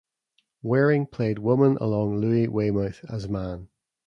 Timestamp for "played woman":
1.05-1.77